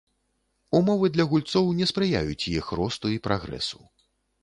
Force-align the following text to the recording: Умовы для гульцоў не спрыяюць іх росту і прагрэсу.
Умовы 0.79 1.09
для 1.17 1.27
гульцоў 1.35 1.71
не 1.83 1.91
спрыяюць 1.93 2.49
іх 2.57 2.75
росту 2.83 3.05
і 3.19 3.25
прагрэсу. 3.29 3.79